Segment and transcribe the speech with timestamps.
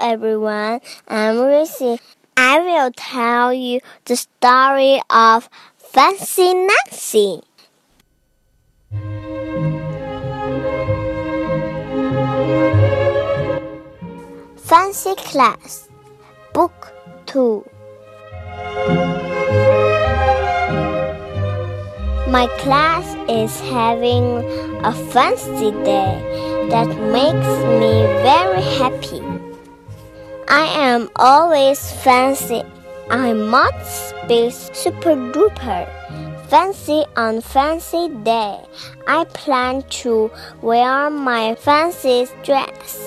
[0.00, 0.80] everyone.
[1.06, 2.00] I'm Lucy.
[2.36, 7.42] I will tell you the story of Fancy Nancy.
[14.56, 15.88] Fancy Class
[16.54, 16.92] Book
[17.26, 17.64] 2
[22.30, 24.24] My class is having
[24.84, 29.49] a fancy day that makes me very happy.
[30.52, 32.64] I am always fancy.
[33.08, 35.86] I must be super duper
[36.48, 38.58] fancy on fancy day.
[39.06, 40.28] I plan to
[40.60, 42.98] wear my fancy dress.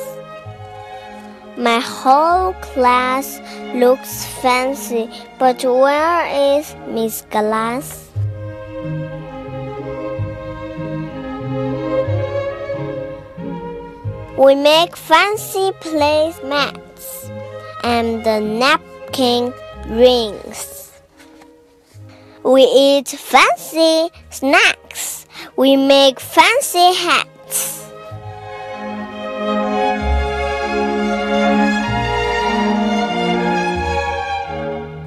[1.58, 3.42] My whole class
[3.76, 8.10] looks fancy, but where is Miss Glass?
[14.38, 16.94] We make fancy placemats
[17.84, 19.54] and the napkin
[19.88, 20.92] rings.
[22.44, 25.26] We eat fancy snacks.
[25.56, 27.90] We make fancy hats.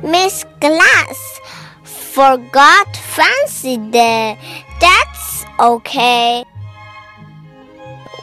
[0.03, 1.41] Miss Glass
[1.85, 4.39] forgot fancy day.
[4.81, 6.45] That's okay.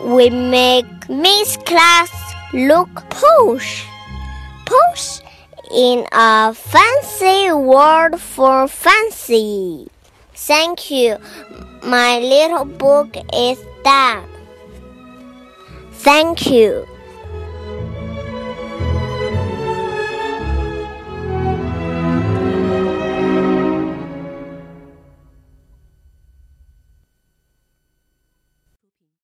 [0.01, 2.11] We make Miss Glass
[2.53, 3.92] look posh.
[5.73, 9.87] In a fancy word for fancy.
[10.35, 11.17] Thank you.
[11.83, 14.27] My little book is done.
[15.93, 16.85] Thank you.